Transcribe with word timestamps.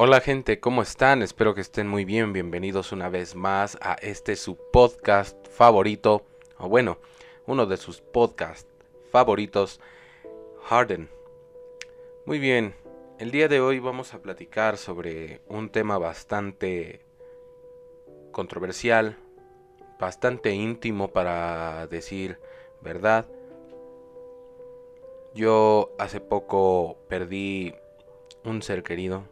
Hola 0.00 0.20
gente, 0.20 0.60
¿cómo 0.60 0.82
están? 0.82 1.22
Espero 1.22 1.56
que 1.56 1.60
estén 1.60 1.88
muy 1.88 2.04
bien. 2.04 2.32
Bienvenidos 2.32 2.92
una 2.92 3.08
vez 3.08 3.34
más 3.34 3.76
a 3.80 3.94
este 3.94 4.36
su 4.36 4.56
podcast 4.56 5.36
favorito, 5.48 6.24
o 6.56 6.68
bueno, 6.68 6.98
uno 7.48 7.66
de 7.66 7.76
sus 7.76 8.00
podcasts 8.00 8.70
favoritos, 9.10 9.80
Harden. 10.62 11.08
Muy 12.26 12.38
bien, 12.38 12.76
el 13.18 13.32
día 13.32 13.48
de 13.48 13.60
hoy 13.60 13.80
vamos 13.80 14.14
a 14.14 14.22
platicar 14.22 14.76
sobre 14.76 15.40
un 15.48 15.68
tema 15.68 15.98
bastante 15.98 17.00
controversial, 18.30 19.16
bastante 19.98 20.52
íntimo 20.52 21.08
para 21.08 21.88
decir 21.88 22.38
verdad. 22.80 23.26
Yo 25.34 25.90
hace 25.98 26.20
poco 26.20 26.98
perdí 27.08 27.74
un 28.44 28.62
ser 28.62 28.84
querido 28.84 29.24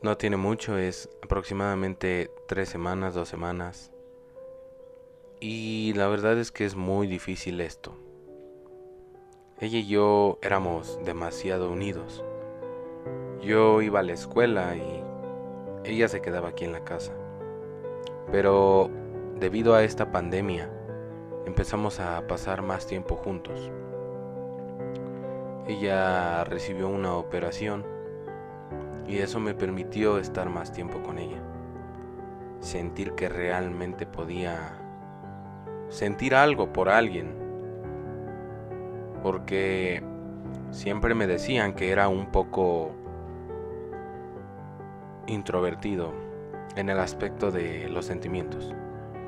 no 0.00 0.16
tiene 0.16 0.36
mucho, 0.36 0.78
es 0.78 1.08
aproximadamente 1.22 2.30
tres 2.46 2.68
semanas, 2.68 3.14
dos 3.14 3.28
semanas. 3.28 3.90
Y 5.40 5.92
la 5.94 6.06
verdad 6.08 6.38
es 6.38 6.52
que 6.52 6.64
es 6.64 6.76
muy 6.76 7.06
difícil 7.06 7.60
esto. 7.60 7.96
Ella 9.60 9.78
y 9.78 9.88
yo 9.88 10.38
éramos 10.40 11.00
demasiado 11.04 11.70
unidos. 11.70 12.22
Yo 13.42 13.82
iba 13.82 14.00
a 14.00 14.04
la 14.04 14.12
escuela 14.12 14.76
y 14.76 15.02
ella 15.84 16.08
se 16.08 16.20
quedaba 16.20 16.50
aquí 16.50 16.64
en 16.64 16.72
la 16.72 16.84
casa. 16.84 17.12
Pero 18.30 18.90
debido 19.40 19.74
a 19.74 19.82
esta 19.82 20.12
pandemia 20.12 20.70
empezamos 21.44 21.98
a 21.98 22.24
pasar 22.28 22.62
más 22.62 22.86
tiempo 22.86 23.16
juntos. 23.16 23.72
Ella 25.66 26.44
recibió 26.44 26.88
una 26.88 27.14
operación 27.14 27.97
y 29.08 29.18
eso 29.18 29.40
me 29.40 29.54
permitió 29.54 30.18
estar 30.18 30.50
más 30.50 30.72
tiempo 30.72 31.02
con 31.02 31.18
ella. 31.18 31.40
Sentir 32.60 33.12
que 33.12 33.28
realmente 33.28 34.04
podía 34.04 34.78
sentir 35.88 36.34
algo 36.34 36.72
por 36.72 36.90
alguien. 36.90 37.34
Porque 39.22 40.02
siempre 40.70 41.14
me 41.14 41.26
decían 41.26 41.74
que 41.74 41.90
era 41.90 42.08
un 42.08 42.26
poco 42.26 42.92
introvertido 45.26 46.12
en 46.76 46.90
el 46.90 46.98
aspecto 46.98 47.50
de 47.50 47.88
los 47.88 48.04
sentimientos. 48.04 48.74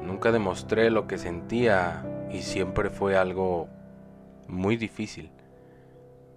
Nunca 0.02 0.30
demostré 0.30 0.90
lo 0.90 1.06
que 1.06 1.18
sentía 1.18 2.04
y 2.30 2.42
siempre 2.42 2.90
fue 2.90 3.16
algo 3.16 3.68
muy 4.46 4.76
difícil. 4.76 5.30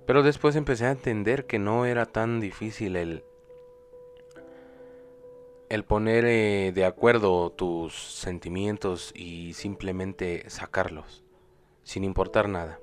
Pero 0.05 0.23
después 0.23 0.55
empecé 0.55 0.86
a 0.86 0.91
entender 0.91 1.45
que 1.45 1.59
no 1.59 1.86
era 1.86 2.05
tan 2.05 2.39
difícil 2.39 2.95
el 2.95 3.23
el 5.69 5.86
poner 5.86 6.25
eh, 6.25 6.72
de 6.73 6.86
acuerdo 6.86 7.52
tus 7.52 7.94
sentimientos 7.94 9.11
y 9.16 9.53
simplemente 9.53 10.50
sacarlos, 10.50 11.23
sin 11.83 12.03
importar 12.03 12.50
nada. 12.50 12.80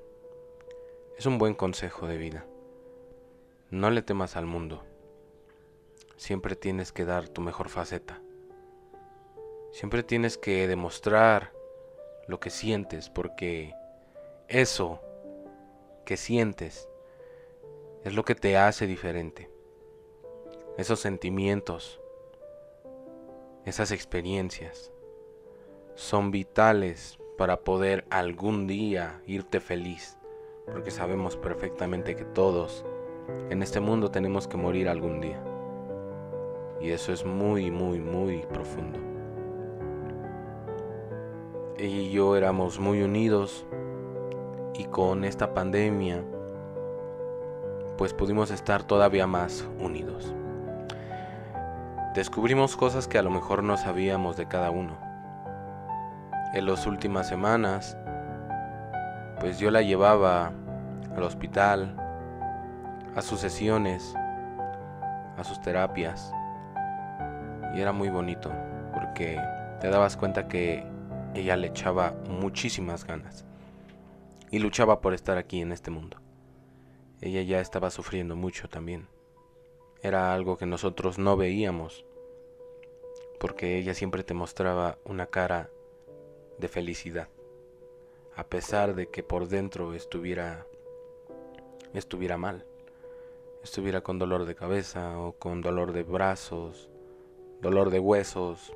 Es 1.17 1.25
un 1.25 1.37
buen 1.37 1.53
consejo 1.53 2.07
de 2.07 2.17
vida. 2.17 2.45
No 3.69 3.89
le 3.91 4.01
temas 4.01 4.35
al 4.35 4.45
mundo. 4.45 4.83
Siempre 6.17 6.55
tienes 6.55 6.91
que 6.91 7.05
dar 7.05 7.29
tu 7.29 7.41
mejor 7.41 7.69
faceta. 7.69 8.21
Siempre 9.71 10.03
tienes 10.03 10.37
que 10.37 10.67
demostrar 10.67 11.53
lo 12.27 12.39
que 12.39 12.49
sientes 12.49 13.09
porque 13.09 13.73
eso 14.47 15.01
que 16.05 16.17
sientes 16.17 16.89
es 18.03 18.13
lo 18.13 18.25
que 18.25 18.35
te 18.35 18.57
hace 18.57 18.87
diferente. 18.87 19.49
Esos 20.77 20.99
sentimientos 20.99 22.00
esas 23.65 23.91
experiencias 23.91 24.91
son 25.93 26.31
vitales 26.31 27.19
para 27.37 27.61
poder 27.61 28.05
algún 28.09 28.65
día 28.65 29.21
irte 29.27 29.59
feliz, 29.59 30.17
porque 30.65 30.89
sabemos 30.89 31.37
perfectamente 31.37 32.15
que 32.15 32.25
todos 32.25 32.83
en 33.51 33.61
este 33.61 33.79
mundo 33.79 34.09
tenemos 34.09 34.47
que 34.47 34.57
morir 34.57 34.89
algún 34.89 35.21
día. 35.21 35.43
Y 36.81 36.89
eso 36.89 37.13
es 37.13 37.23
muy, 37.23 37.69
muy, 37.69 37.99
muy 37.99 38.39
profundo. 38.51 38.97
Ella 41.77 41.97
y 41.97 42.11
yo 42.11 42.35
éramos 42.35 42.79
muy 42.79 43.03
unidos 43.03 43.67
y 44.73 44.85
con 44.85 45.23
esta 45.23 45.53
pandemia 45.53 46.23
pues 47.97 48.13
pudimos 48.13 48.49
estar 48.49 48.83
todavía 48.83 49.27
más 49.27 49.67
unidos 49.79 50.33
descubrimos 52.13 52.75
cosas 52.75 53.07
que 53.07 53.17
a 53.17 53.23
lo 53.23 53.29
mejor 53.29 53.63
no 53.63 53.77
sabíamos 53.77 54.35
de 54.35 54.47
cada 54.47 54.69
uno. 54.69 54.97
En 56.53 56.65
las 56.65 56.85
últimas 56.85 57.27
semanas, 57.27 57.97
pues 59.39 59.59
yo 59.59 59.71
la 59.71 59.81
llevaba 59.81 60.51
al 61.15 61.23
hospital, 61.23 61.95
a 63.15 63.21
sus 63.21 63.39
sesiones, 63.39 64.13
a 65.37 65.43
sus 65.43 65.61
terapias. 65.61 66.33
Y 67.73 67.79
era 67.79 67.93
muy 67.93 68.09
bonito, 68.09 68.51
porque 68.93 69.41
te 69.79 69.89
dabas 69.89 70.17
cuenta 70.17 70.47
que 70.47 70.85
ella 71.33 71.55
le 71.55 71.67
echaba 71.67 72.13
muchísimas 72.27 73.05
ganas. 73.05 73.45
Y 74.49 74.59
luchaba 74.59 74.99
por 74.99 75.13
estar 75.13 75.37
aquí 75.37 75.61
en 75.61 75.71
este 75.71 75.91
mundo. 75.91 76.17
Ella 77.21 77.41
ya 77.43 77.61
estaba 77.61 77.89
sufriendo 77.89 78.35
mucho 78.35 78.67
también 78.67 79.07
era 80.03 80.33
algo 80.33 80.57
que 80.57 80.65
nosotros 80.65 81.19
no 81.19 81.37
veíamos, 81.37 82.05
porque 83.39 83.77
ella 83.77 83.93
siempre 83.93 84.23
te 84.23 84.33
mostraba 84.33 84.97
una 85.05 85.27
cara 85.27 85.69
de 86.57 86.67
felicidad, 86.67 87.27
a 88.35 88.43
pesar 88.45 88.95
de 88.95 89.07
que 89.07 89.21
por 89.21 89.47
dentro 89.47 89.93
estuviera 89.93 90.65
estuviera 91.93 92.37
mal, 92.37 92.65
estuviera 93.63 94.01
con 94.01 94.17
dolor 94.17 94.45
de 94.45 94.55
cabeza 94.55 95.19
o 95.19 95.33
con 95.33 95.61
dolor 95.61 95.91
de 95.91 96.03
brazos, 96.03 96.89
dolor 97.61 97.91
de 97.91 97.99
huesos, 97.99 98.73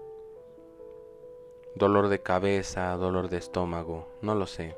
dolor 1.74 2.10
de 2.10 2.22
cabeza, 2.22 2.96
dolor 2.98 3.30
de 3.30 3.38
estómago, 3.38 4.08
no 4.22 4.36
lo 4.36 4.46
sé. 4.46 4.78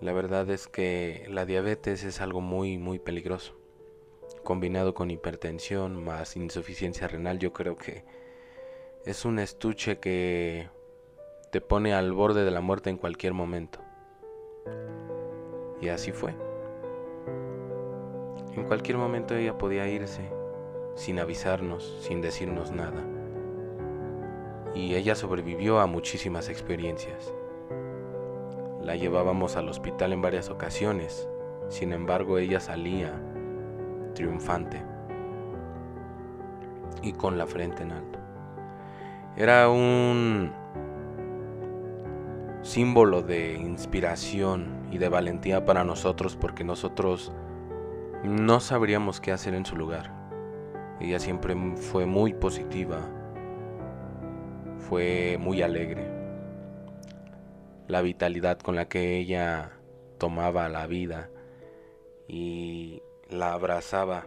La 0.00 0.12
verdad 0.12 0.48
es 0.50 0.68
que 0.68 1.26
la 1.28 1.46
diabetes 1.46 2.04
es 2.04 2.20
algo 2.20 2.40
muy 2.40 2.78
muy 2.78 2.98
peligroso 2.98 3.57
combinado 4.42 4.94
con 4.94 5.10
hipertensión 5.10 6.02
más 6.02 6.36
insuficiencia 6.36 7.08
renal, 7.08 7.38
yo 7.38 7.52
creo 7.52 7.76
que 7.76 8.04
es 9.04 9.24
un 9.24 9.38
estuche 9.38 9.98
que 9.98 10.68
te 11.50 11.60
pone 11.60 11.94
al 11.94 12.12
borde 12.12 12.44
de 12.44 12.50
la 12.50 12.60
muerte 12.60 12.90
en 12.90 12.98
cualquier 12.98 13.32
momento. 13.32 13.80
Y 15.80 15.88
así 15.88 16.12
fue. 16.12 16.34
En 18.54 18.64
cualquier 18.64 18.98
momento 18.98 19.36
ella 19.36 19.56
podía 19.56 19.88
irse, 19.88 20.28
sin 20.94 21.20
avisarnos, 21.20 21.98
sin 22.00 22.20
decirnos 22.20 22.72
nada. 22.72 23.04
Y 24.74 24.94
ella 24.94 25.14
sobrevivió 25.14 25.80
a 25.80 25.86
muchísimas 25.86 26.48
experiencias. 26.48 27.32
La 28.82 28.96
llevábamos 28.96 29.56
al 29.56 29.68
hospital 29.68 30.12
en 30.12 30.22
varias 30.22 30.50
ocasiones, 30.50 31.28
sin 31.68 31.92
embargo 31.92 32.38
ella 32.38 32.60
salía 32.60 33.20
triunfante 34.18 34.82
y 37.02 37.12
con 37.12 37.38
la 37.38 37.46
frente 37.46 37.84
en 37.84 37.92
alto. 37.92 38.18
Era 39.36 39.70
un 39.70 40.50
símbolo 42.62 43.22
de 43.22 43.54
inspiración 43.54 44.88
y 44.90 44.98
de 44.98 45.08
valentía 45.08 45.64
para 45.64 45.84
nosotros 45.84 46.34
porque 46.34 46.64
nosotros 46.64 47.32
no 48.24 48.58
sabríamos 48.58 49.20
qué 49.20 49.30
hacer 49.30 49.54
en 49.54 49.64
su 49.64 49.76
lugar. 49.76 50.12
Ella 50.98 51.20
siempre 51.20 51.54
fue 51.76 52.04
muy 52.04 52.34
positiva, 52.34 52.98
fue 54.78 55.38
muy 55.38 55.62
alegre. 55.62 56.10
La 57.86 58.02
vitalidad 58.02 58.58
con 58.58 58.74
la 58.74 58.88
que 58.88 59.16
ella 59.16 59.70
tomaba 60.18 60.68
la 60.68 60.88
vida 60.88 61.30
y 62.26 63.00
la 63.28 63.52
abrazaba 63.52 64.26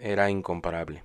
era 0.00 0.30
incomparable. 0.30 1.04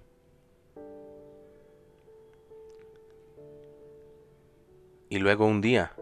Y 5.10 5.20
luego 5.20 5.46
un 5.46 5.62
día, 5.62 5.94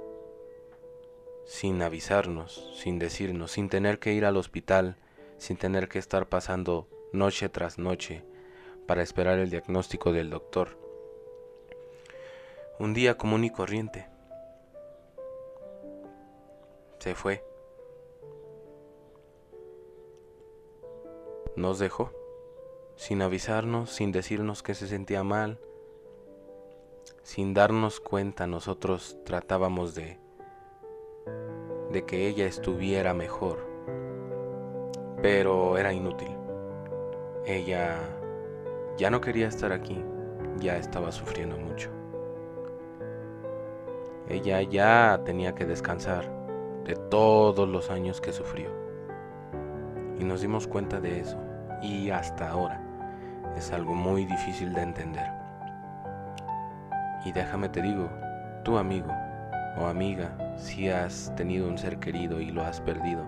sin 1.45 1.81
avisarnos, 1.81 2.71
sin 2.75 2.99
decirnos, 2.99 3.51
sin 3.51 3.69
tener 3.69 3.99
que 3.99 4.13
ir 4.13 4.23
al 4.23 4.37
hospital, 4.37 4.97
sin 5.37 5.57
tener 5.57 5.89
que 5.89 5.99
estar 5.99 6.29
pasando 6.29 6.87
noche 7.11 7.49
tras 7.49 7.79
noche 7.79 8.23
para 8.87 9.01
esperar 9.01 9.39
el 9.39 9.49
diagnóstico 9.49 10.11
del 10.11 10.29
doctor. 10.29 10.77
Un 12.77 12.93
día 12.93 13.17
común 13.17 13.43
y 13.43 13.49
corriente. 13.49 14.07
Se 16.99 17.15
fue. 17.15 17.48
Nos 21.59 21.77
dejó 21.77 22.11
sin 22.95 23.21
avisarnos, 23.21 23.91
sin 23.91 24.11
decirnos 24.11 24.63
que 24.63 24.73
se 24.73 24.87
sentía 24.87 25.23
mal, 25.23 25.59
sin 27.21 27.53
darnos 27.53 27.99
cuenta 27.99 28.47
nosotros 28.47 29.17
tratábamos 29.25 29.93
de 29.93 30.19
de 31.91 32.05
que 32.05 32.27
ella 32.27 32.45
estuviera 32.45 33.13
mejor. 33.13 33.67
Pero 35.21 35.77
era 35.77 35.91
inútil. 35.91 36.35
Ella 37.45 37.97
ya 38.97 39.09
no 39.09 39.21
quería 39.21 39.47
estar 39.47 39.73
aquí, 39.73 40.03
ya 40.59 40.77
estaba 40.77 41.11
sufriendo 41.11 41.57
mucho. 41.57 41.89
Ella 44.27 44.61
ya 44.61 45.21
tenía 45.25 45.55
que 45.55 45.65
descansar 45.65 46.31
de 46.85 46.95
todos 46.95 47.67
los 47.67 47.89
años 47.89 48.21
que 48.21 48.31
sufrió. 48.31 48.69
Y 50.19 50.23
nos 50.23 50.41
dimos 50.41 50.67
cuenta 50.67 50.99
de 50.99 51.19
eso. 51.19 51.48
Y 51.81 52.09
hasta 52.09 52.49
ahora 52.49 52.81
es 53.55 53.71
algo 53.71 53.93
muy 53.93 54.25
difícil 54.25 54.73
de 54.73 54.81
entender. 54.81 55.31
Y 57.25 57.31
déjame 57.31 57.69
te 57.69 57.81
digo, 57.81 58.09
tu 58.63 58.77
amigo 58.77 59.13
o 59.77 59.85
amiga, 59.85 60.35
si 60.57 60.89
has 60.89 61.33
tenido 61.35 61.67
un 61.67 61.77
ser 61.77 61.99
querido 61.99 62.41
y 62.41 62.51
lo 62.51 62.63
has 62.63 62.81
perdido, 62.81 63.25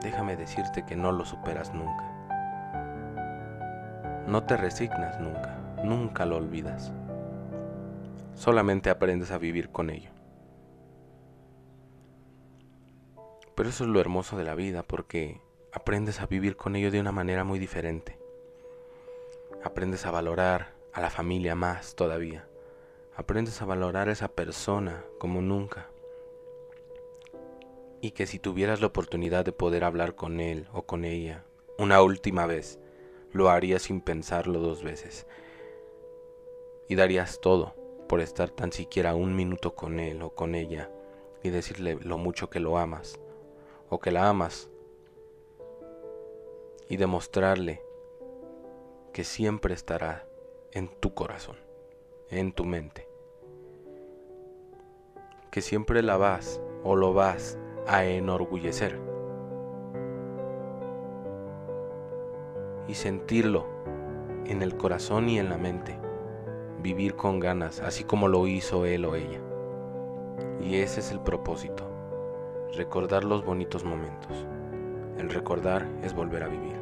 déjame 0.00 0.36
decirte 0.36 0.84
que 0.84 0.96
no 0.96 1.12
lo 1.12 1.24
superas 1.24 1.72
nunca. 1.74 2.04
No 4.26 4.42
te 4.44 4.56
resignas 4.56 5.20
nunca, 5.20 5.56
nunca 5.82 6.24
lo 6.24 6.36
olvidas. 6.36 6.92
Solamente 8.34 8.90
aprendes 8.90 9.30
a 9.30 9.38
vivir 9.38 9.70
con 9.70 9.90
ello. 9.90 10.10
Pero 13.54 13.68
eso 13.68 13.84
es 13.84 13.90
lo 13.90 14.00
hermoso 14.00 14.36
de 14.36 14.44
la 14.44 14.54
vida 14.54 14.82
porque 14.82 15.40
aprendes 15.74 16.20
a 16.20 16.26
vivir 16.26 16.56
con 16.56 16.76
ello 16.76 16.92
de 16.92 17.00
una 17.00 17.10
manera 17.10 17.42
muy 17.42 17.58
diferente. 17.58 18.16
Aprendes 19.64 20.06
a 20.06 20.12
valorar 20.12 20.72
a 20.92 21.00
la 21.00 21.10
familia 21.10 21.56
más 21.56 21.96
todavía. 21.96 22.46
Aprendes 23.16 23.60
a 23.60 23.64
valorar 23.64 24.08
a 24.08 24.12
esa 24.12 24.28
persona 24.28 25.04
como 25.18 25.42
nunca. 25.42 25.88
Y 28.00 28.12
que 28.12 28.26
si 28.26 28.38
tuvieras 28.38 28.80
la 28.80 28.86
oportunidad 28.86 29.44
de 29.44 29.50
poder 29.50 29.82
hablar 29.82 30.14
con 30.14 30.38
él 30.38 30.68
o 30.72 30.82
con 30.82 31.04
ella 31.04 31.44
una 31.76 32.02
última 32.02 32.46
vez, 32.46 32.78
lo 33.32 33.50
harías 33.50 33.82
sin 33.82 34.00
pensarlo 34.00 34.60
dos 34.60 34.84
veces. 34.84 35.26
Y 36.88 36.94
darías 36.94 37.40
todo 37.40 37.74
por 38.08 38.20
estar 38.20 38.50
tan 38.50 38.70
siquiera 38.70 39.16
un 39.16 39.34
minuto 39.34 39.74
con 39.74 39.98
él 39.98 40.22
o 40.22 40.30
con 40.30 40.54
ella 40.54 40.88
y 41.42 41.50
decirle 41.50 41.98
lo 42.00 42.16
mucho 42.16 42.48
que 42.48 42.60
lo 42.60 42.78
amas 42.78 43.18
o 43.88 43.98
que 43.98 44.12
la 44.12 44.28
amas 44.28 44.70
y 46.88 46.96
demostrarle 46.96 47.82
que 49.12 49.24
siempre 49.24 49.74
estará 49.74 50.26
en 50.72 50.88
tu 50.88 51.14
corazón, 51.14 51.56
en 52.30 52.52
tu 52.52 52.64
mente, 52.64 53.08
que 55.50 55.60
siempre 55.60 56.02
la 56.02 56.16
vas 56.16 56.60
o 56.82 56.96
lo 56.96 57.12
vas 57.12 57.58
a 57.86 58.04
enorgullecer 58.04 59.00
y 62.88 62.94
sentirlo 62.94 63.66
en 64.46 64.62
el 64.62 64.76
corazón 64.76 65.28
y 65.28 65.38
en 65.38 65.48
la 65.48 65.58
mente, 65.58 65.98
vivir 66.80 67.14
con 67.14 67.40
ganas, 67.40 67.80
así 67.80 68.04
como 68.04 68.28
lo 68.28 68.46
hizo 68.46 68.84
él 68.84 69.04
o 69.04 69.14
ella. 69.14 69.40
Y 70.60 70.76
ese 70.76 71.00
es 71.00 71.10
el 71.10 71.20
propósito 71.20 71.90
recordar 72.74 73.24
los 73.24 73.44
bonitos 73.44 73.84
momentos. 73.84 74.46
El 75.18 75.30
recordar 75.30 75.86
es 76.02 76.14
volver 76.14 76.42
a 76.42 76.48
vivir. 76.48 76.76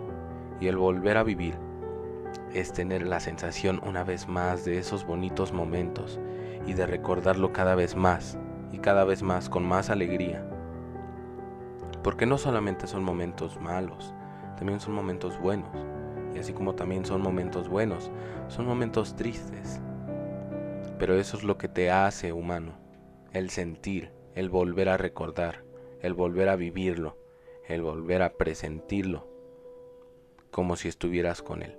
Y 0.60 0.68
el 0.68 0.76
volver 0.76 1.16
a 1.16 1.22
vivir 1.22 1.54
es 2.52 2.72
tener 2.72 3.06
la 3.06 3.20
sensación 3.20 3.80
una 3.86 4.04
vez 4.04 4.28
más 4.28 4.64
de 4.64 4.78
esos 4.78 5.06
bonitos 5.06 5.52
momentos 5.52 6.20
y 6.66 6.74
de 6.74 6.86
recordarlo 6.86 7.52
cada 7.52 7.74
vez 7.74 7.96
más 7.96 8.38
y 8.70 8.78
cada 8.78 9.04
vez 9.04 9.22
más 9.22 9.48
con 9.48 9.64
más 9.64 9.90
alegría. 9.90 10.44
Porque 12.02 12.26
no 12.26 12.38
solamente 12.38 12.86
son 12.86 13.04
momentos 13.04 13.60
malos, 13.60 14.14
también 14.56 14.80
son 14.80 14.94
momentos 14.94 15.38
buenos. 15.40 15.70
Y 16.34 16.38
así 16.38 16.52
como 16.52 16.74
también 16.74 17.04
son 17.04 17.20
momentos 17.20 17.68
buenos, 17.68 18.10
son 18.48 18.66
momentos 18.66 19.16
tristes. 19.16 19.80
Pero 20.98 21.16
eso 21.16 21.36
es 21.36 21.44
lo 21.44 21.58
que 21.58 21.68
te 21.68 21.90
hace 21.90 22.32
humano, 22.32 22.72
el 23.32 23.50
sentir, 23.50 24.12
el 24.34 24.48
volver 24.48 24.88
a 24.88 24.96
recordar 24.96 25.64
el 26.02 26.14
volver 26.14 26.48
a 26.48 26.56
vivirlo, 26.56 27.16
el 27.66 27.82
volver 27.82 28.22
a 28.22 28.34
presentirlo, 28.34 29.26
como 30.50 30.76
si 30.76 30.88
estuvieras 30.88 31.42
con 31.42 31.62
Él. 31.62 31.76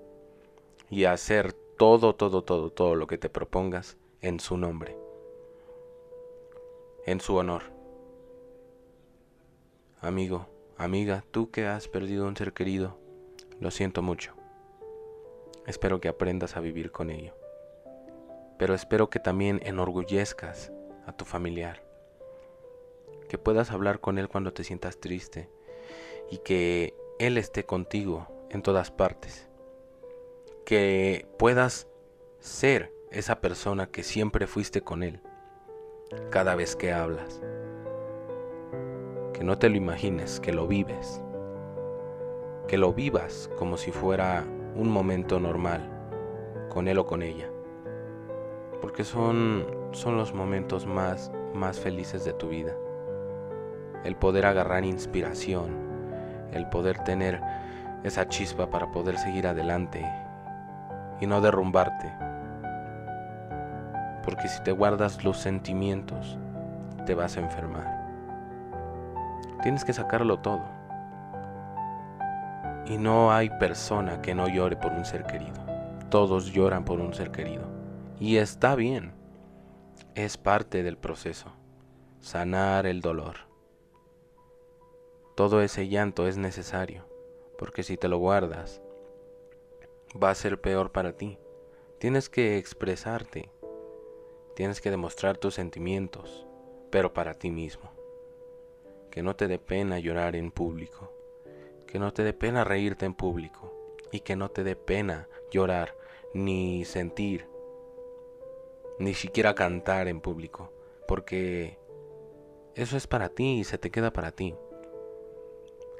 Y 0.89 1.05
hacer 1.05 1.53
todo, 1.53 2.15
todo, 2.15 2.43
todo, 2.43 2.69
todo 2.69 2.95
lo 2.95 3.07
que 3.07 3.17
te 3.17 3.29
propongas 3.29 3.97
en 4.21 4.39
su 4.39 4.57
nombre, 4.57 4.97
en 7.05 7.19
su 7.19 7.35
honor. 7.35 7.63
Amigo, 9.99 10.47
amiga, 10.77 11.23
tú 11.31 11.49
que 11.49 11.65
has 11.65 11.87
perdido 11.87 12.27
un 12.27 12.35
ser 12.35 12.53
querido, 12.53 12.97
lo 13.59 13.71
siento 13.71 14.01
mucho. 14.01 14.33
Espero 15.65 16.01
que 16.01 16.09
aprendas 16.09 16.57
a 16.57 16.59
vivir 16.59 16.91
con 16.91 17.09
ello. 17.09 17.33
Pero 18.57 18.73
espero 18.73 19.09
que 19.09 19.19
también 19.19 19.61
enorgullezcas 19.63 20.71
a 21.05 21.13
tu 21.13 21.25
familiar 21.25 21.83
que 23.33 23.39
puedas 23.39 23.71
hablar 23.71 23.99
con 23.99 24.19
Él 24.19 24.29
cuando 24.29 24.53
te 24.53 24.63
sientas 24.63 24.99
triste 24.99 25.49
y 26.33 26.39
que 26.39 26.95
Él 27.19 27.37
esté 27.37 27.63
contigo 27.63 28.25
en 28.49 28.63
todas 28.63 28.89
partes. 28.89 29.47
Que 30.65 31.27
puedas 31.37 31.87
ser 32.39 32.91
esa 33.11 33.39
persona 33.39 33.85
que 33.85 34.01
siempre 34.01 34.47
fuiste 34.47 34.81
con 34.81 35.03
Él 35.03 35.21
cada 36.31 36.55
vez 36.55 36.75
que 36.75 36.91
hablas. 36.91 37.39
Que 39.31 39.43
no 39.43 39.59
te 39.59 39.69
lo 39.69 39.77
imagines, 39.77 40.39
que 40.39 40.53
lo 40.53 40.65
vives. 40.65 41.21
Que 42.67 42.79
lo 42.79 42.93
vivas 42.93 43.51
como 43.59 43.77
si 43.77 43.91
fuera 43.91 44.43
un 44.75 44.89
momento 44.89 45.39
normal 45.39 45.87
con 46.71 46.87
Él 46.87 46.97
o 46.97 47.05
con 47.05 47.21
ella. 47.21 47.47
Porque 48.81 49.03
son, 49.03 49.67
son 49.91 50.17
los 50.17 50.33
momentos 50.33 50.87
más, 50.87 51.31
más 51.53 51.79
felices 51.79 52.25
de 52.25 52.33
tu 52.33 52.49
vida 52.49 52.75
el 54.03 54.17
poder 54.17 54.45
agarrar 54.45 54.83
inspiración, 54.83 55.92
el 56.53 56.67
poder 56.67 56.99
tener 56.99 57.41
esa 58.03 58.27
chispa 58.27 58.69
para 58.69 58.91
poder 58.91 59.17
seguir 59.17 59.47
adelante 59.47 60.05
y 61.19 61.27
no 61.27 61.41
derrumbarte. 61.41 62.11
Porque 64.23 64.47
si 64.47 64.61
te 64.63 64.71
guardas 64.71 65.23
los 65.23 65.37
sentimientos, 65.37 66.37
te 67.05 67.15
vas 67.15 67.37
a 67.37 67.41
enfermar. 67.41 68.03
Tienes 69.61 69.85
que 69.85 69.93
sacarlo 69.93 70.39
todo. 70.39 70.63
Y 72.85 72.97
no 72.97 73.31
hay 73.31 73.49
persona 73.49 74.21
que 74.21 74.35
no 74.35 74.47
llore 74.47 74.75
por 74.75 74.91
un 74.91 75.05
ser 75.05 75.23
querido. 75.23 75.53
Todos 76.09 76.51
lloran 76.51 76.83
por 76.83 76.99
un 76.99 77.13
ser 77.13 77.31
querido. 77.31 77.63
Y 78.19 78.37
está 78.37 78.75
bien. 78.75 79.13
Es 80.15 80.37
parte 80.37 80.83
del 80.83 80.97
proceso. 80.97 81.51
Sanar 82.19 82.85
el 82.85 83.01
dolor. 83.01 83.52
Todo 85.35 85.61
ese 85.61 85.87
llanto 85.87 86.27
es 86.27 86.37
necesario, 86.37 87.05
porque 87.57 87.81
si 87.81 87.97
te 87.97 88.07
lo 88.07 88.19
guardas, 88.19 88.83
va 90.21 90.29
a 90.29 90.35
ser 90.35 90.61
peor 90.61 90.91
para 90.91 91.13
ti. 91.13 91.39
Tienes 91.97 92.29
que 92.29 92.59
expresarte, 92.59 93.49
tienes 94.55 94.79
que 94.79 94.91
demostrar 94.91 95.37
tus 95.37 95.55
sentimientos, 95.55 96.45
pero 96.91 97.13
para 97.13 97.33
ti 97.33 97.49
mismo. 97.49 97.89
Que 99.09 99.23
no 99.23 99.35
te 99.35 99.47
dé 99.47 99.57
pena 99.57 99.97
llorar 99.97 100.35
en 100.35 100.51
público, 100.51 101.11
que 101.87 101.97
no 101.97 102.13
te 102.13 102.23
dé 102.23 102.33
pena 102.33 102.63
reírte 102.63 103.07
en 103.07 103.15
público 103.15 103.97
y 104.11 104.19
que 104.19 104.35
no 104.35 104.49
te 104.49 104.63
dé 104.63 104.75
pena 104.75 105.27
llorar 105.49 105.95
ni 106.35 106.85
sentir, 106.85 107.47
ni 108.99 109.15
siquiera 109.15 109.55
cantar 109.55 110.07
en 110.07 110.21
público, 110.21 110.71
porque 111.07 111.79
eso 112.75 112.97
es 112.97 113.07
para 113.07 113.29
ti 113.29 113.59
y 113.59 113.63
se 113.63 113.79
te 113.79 113.89
queda 113.89 114.13
para 114.13 114.31
ti. 114.31 114.55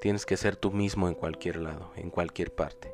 Tienes 0.04 0.26
que 0.26 0.36
ser 0.36 0.58
tú 0.58 0.70
mismo 0.70 1.08
en 1.08 1.14
cualquier 1.14 1.56
lado, 1.56 1.92
en 1.96 2.10
cualquier 2.10 2.54
parte. 2.54 2.94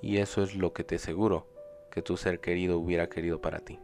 Y 0.00 0.18
eso 0.18 0.44
es 0.44 0.54
lo 0.54 0.72
que 0.72 0.84
te 0.84 0.94
aseguro 0.94 1.48
que 1.90 2.02
tu 2.02 2.16
ser 2.16 2.38
querido 2.38 2.78
hubiera 2.78 3.08
querido 3.08 3.40
para 3.40 3.58
ti. 3.58 3.80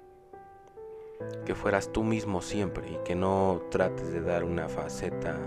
Que 1.45 1.57
fueras 1.57 1.91
tú 1.91 2.05
mismo 2.05 2.41
siempre 2.41 2.89
y 2.89 2.99
que 2.99 3.17
no 3.17 3.63
trates 3.73 4.13
de 4.13 4.21
dar 4.21 4.45
una 4.45 4.69
faceta 4.69 5.41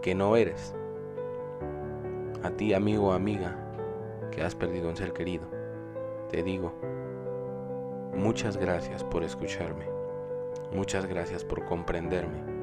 que 0.00 0.14
no 0.14 0.36
eres. 0.36 0.74
A 2.42 2.48
ti, 2.52 2.72
amigo 2.72 3.08
o 3.08 3.12
amiga, 3.12 3.58
que 4.30 4.40
has 4.40 4.54
perdido 4.54 4.88
un 4.88 4.96
ser 4.96 5.12
querido, 5.12 5.50
te 6.30 6.42
digo, 6.42 6.72
muchas 8.14 8.56
gracias 8.56 9.04
por 9.04 9.22
escucharme. 9.22 9.84
Muchas 10.72 11.04
gracias 11.04 11.44
por 11.44 11.66
comprenderme 11.66 12.57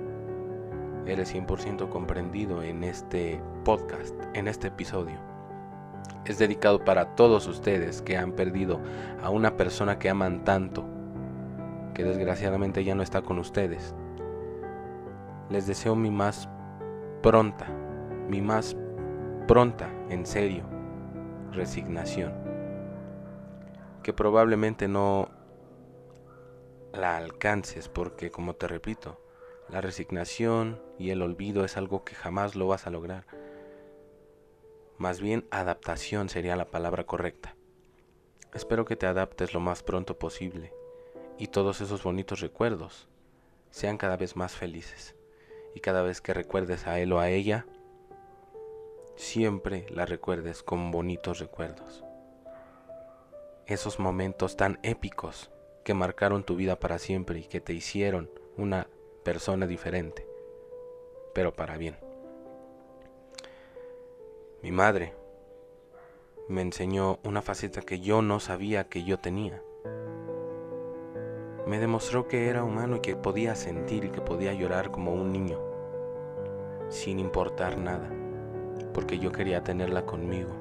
eres 1.06 1.34
100% 1.34 1.90
comprendido 1.90 2.64
en 2.64 2.84
este 2.84 3.42
podcast, 3.64 4.16
en 4.34 4.48
este 4.48 4.68
episodio. 4.68 5.20
es 6.26 6.40
dedicado 6.40 6.84
para 6.84 7.16
todos 7.16 7.48
ustedes 7.48 8.02
que 8.02 8.18
han 8.18 8.32
perdido 8.32 8.80
a 9.22 9.30
una 9.30 9.58
persona 9.58 10.00
que 10.00 10.10
aman 10.10 10.44
tanto, 10.44 10.84
que 11.94 12.04
desgraciadamente 12.04 12.84
ya 12.84 12.96
no 12.96 13.04
está 13.04 13.22
con 13.22 13.38
ustedes. 13.38 13.94
Les 15.50 15.68
deseo 15.68 15.96
mi 15.96 16.10
más 16.10 16.50
pronta, 17.22 17.68
mi 18.28 18.42
más 18.42 18.76
pronta, 19.48 19.90
en 20.10 20.26
serio, 20.26 20.64
resignación. 21.52 22.34
Que 24.02 24.14
probablemente 24.14 24.88
no 24.88 25.30
la 26.94 27.18
alcances 27.18 27.90
porque, 27.90 28.32
como 28.32 28.56
te 28.56 28.68
repito, 28.68 29.25
la 29.70 29.82
resignación 29.82 30.82
y 31.00 31.10
el 31.10 31.22
olvido 31.22 31.66
es 31.66 31.78
algo 31.78 32.04
que 32.04 32.16
jamás 32.16 32.56
lo 32.56 32.68
vas 32.68 32.88
a 32.88 32.92
lograr. 32.92 33.26
Más 34.98 35.20
bien 35.20 35.46
adaptación 35.52 36.30
sería 36.30 36.56
la 36.56 36.66
palabra 36.66 37.06
correcta. 37.06 37.56
Espero 38.54 38.86
que 38.86 38.96
te 38.96 39.08
adaptes 39.08 39.54
lo 39.54 39.60
más 39.60 39.84
pronto 39.84 40.18
posible 40.18 40.74
y 41.38 41.48
todos 41.48 41.82
esos 41.82 42.04
bonitos 42.04 42.40
recuerdos 42.40 43.10
sean 43.72 43.98
cada 43.98 44.16
vez 44.16 44.36
más 44.36 44.54
felices. 44.54 45.16
Y 45.74 45.82
cada 45.82 46.02
vez 46.04 46.22
que 46.22 46.34
recuerdes 46.34 46.88
a 46.88 47.00
él 47.00 47.12
o 47.12 47.20
a 47.20 47.30
ella, 47.30 47.66
siempre 49.18 49.86
la 49.90 50.06
recuerdes 50.06 50.64
con 50.64 50.92
bonitos 50.92 51.40
recuerdos. 51.40 52.06
Esos 53.66 54.00
momentos 54.00 54.56
tan 54.56 54.80
épicos 54.84 55.52
que 55.84 55.94
marcaron 55.94 56.46
tu 56.46 56.56
vida 56.56 56.80
para 56.80 57.00
siempre 57.00 57.40
y 57.40 57.44
que 57.44 57.60
te 57.60 57.74
hicieron 57.74 58.30
una 58.56 58.88
persona 59.26 59.66
diferente, 59.66 60.26
pero 61.34 61.56
para 61.56 61.78
bien. 61.78 61.98
Mi 64.62 64.72
madre 64.72 65.14
me 66.48 66.62
enseñó 66.62 67.18
una 67.24 67.42
faceta 67.42 67.82
que 67.82 68.00
yo 68.00 68.22
no 68.22 68.40
sabía 68.40 68.88
que 68.88 69.04
yo 69.04 69.18
tenía. 69.18 69.64
Me 71.66 71.80
demostró 71.80 72.28
que 72.28 72.50
era 72.50 72.64
humano 72.64 72.98
y 72.98 73.00
que 73.00 73.16
podía 73.16 73.56
sentir 73.56 74.06
y 74.06 74.10
que 74.12 74.22
podía 74.22 74.54
llorar 74.54 74.92
como 74.92 75.12
un 75.12 75.32
niño, 75.32 75.60
sin 76.90 77.18
importar 77.18 77.80
nada, 77.80 78.08
porque 78.94 79.18
yo 79.18 79.32
quería 79.32 79.64
tenerla 79.64 80.06
conmigo. 80.06 80.52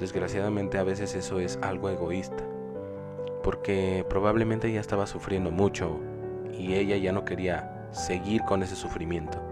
Desgraciadamente 0.00 0.78
a 0.78 0.82
veces 0.82 1.14
eso 1.14 1.38
es 1.38 1.60
algo 1.62 1.90
egoísta, 1.90 2.42
porque 3.44 4.04
probablemente 4.08 4.66
ella 4.66 4.80
estaba 4.80 5.06
sufriendo 5.06 5.52
mucho 5.52 6.00
y 6.58 6.74
ella 6.74 6.96
ya 6.96 7.12
no 7.12 7.24
quería 7.24 7.88
seguir 7.92 8.42
con 8.42 8.62
ese 8.62 8.76
sufrimiento 8.76 9.50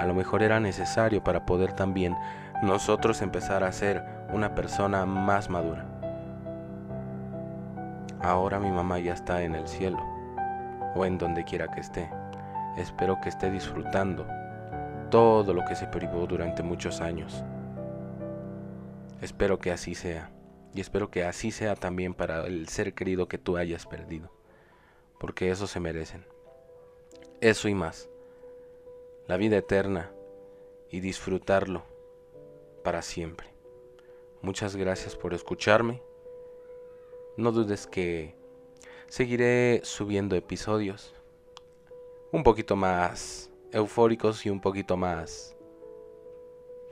a 0.00 0.06
lo 0.06 0.14
mejor 0.14 0.42
era 0.42 0.60
necesario 0.60 1.22
para 1.22 1.44
poder 1.44 1.74
también 1.74 2.16
nosotros 2.62 3.20
empezar 3.20 3.62
a 3.64 3.70
ser 3.70 4.02
una 4.32 4.54
persona 4.54 5.04
más 5.04 5.50
madura. 5.50 5.84
Ahora 8.22 8.58
mi 8.58 8.70
mamá 8.70 8.98
ya 8.98 9.12
está 9.12 9.42
en 9.42 9.54
el 9.54 9.68
cielo 9.68 9.98
o 10.94 11.04
en 11.04 11.18
donde 11.18 11.44
quiera 11.44 11.68
que 11.68 11.80
esté. 11.80 12.08
Espero 12.78 13.20
que 13.20 13.28
esté 13.28 13.50
disfrutando 13.50 14.26
todo 15.10 15.52
lo 15.52 15.66
que 15.66 15.74
se 15.74 15.86
privó 15.86 16.26
durante 16.26 16.62
muchos 16.62 17.02
años. 17.02 17.44
Espero 19.20 19.58
que 19.58 19.70
así 19.70 19.94
sea. 19.94 20.30
Y 20.72 20.80
espero 20.80 21.10
que 21.10 21.24
así 21.24 21.50
sea 21.50 21.74
también 21.74 22.14
para 22.14 22.46
el 22.46 22.68
ser 22.68 22.94
querido 22.94 23.28
que 23.28 23.36
tú 23.36 23.58
hayas 23.58 23.84
perdido. 23.84 24.39
Porque 25.20 25.52
eso 25.52 25.68
se 25.68 25.78
merecen. 25.78 26.24
Eso 27.40 27.68
y 27.68 27.74
más 27.74 28.10
la 29.30 29.36
vida 29.36 29.58
eterna 29.58 30.10
y 30.90 30.98
disfrutarlo 30.98 31.84
para 32.82 33.00
siempre. 33.00 33.46
Muchas 34.42 34.74
gracias 34.74 35.14
por 35.14 35.34
escucharme. 35.34 36.02
No 37.36 37.52
dudes 37.52 37.86
que 37.86 38.34
seguiré 39.06 39.82
subiendo 39.84 40.34
episodios 40.34 41.14
un 42.32 42.42
poquito 42.42 42.74
más 42.74 43.52
eufóricos 43.70 44.44
y 44.46 44.50
un 44.50 44.60
poquito 44.60 44.96
más 44.96 45.56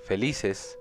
felices, 0.02 0.78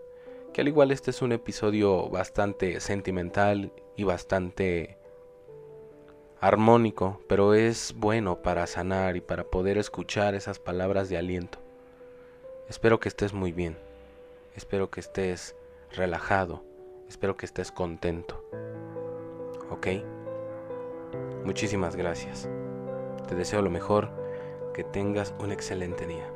que 0.54 0.62
al 0.62 0.68
igual 0.68 0.92
este 0.92 1.10
es 1.10 1.24
un 1.24 1.32
episodio 1.32 2.08
bastante 2.08 2.80
sentimental 2.80 3.74
y 3.96 4.04
bastante 4.04 5.00
armónico, 6.40 7.22
pero 7.28 7.54
es 7.54 7.94
bueno 7.98 8.42
para 8.42 8.68
sanar 8.68 9.16
y 9.16 9.22
para 9.22 9.46
poder 9.46 9.78
escuchar 9.78 10.36
esas 10.36 10.60
palabras 10.60 11.10
de 11.10 11.18
aliento. 11.18 11.60
Espero 12.70 13.00
que 13.00 13.10
estés 13.10 13.34
muy 13.34 13.52
bien, 13.52 13.78
espero 14.56 14.90
que 14.90 15.00
estés 15.00 15.56
relajado, 15.92 16.64
espero 17.10 17.38
que 17.38 17.46
estés 17.46 17.72
contento. 17.72 18.44
¿Ok? 19.70 19.88
Muchísimas 21.44 21.96
gracias. 21.96 22.50
Te 23.28 23.36
deseo 23.36 23.62
lo 23.62 23.70
mejor, 23.70 24.10
que 24.74 24.84
tengas 24.84 25.34
un 25.40 25.52
excelente 25.52 26.06
día. 26.06 26.32